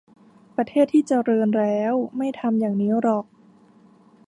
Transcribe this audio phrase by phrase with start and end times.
[0.55, 3.25] ประเทศที่เจริญแล้วไม่ทำอย่างนี้หรอก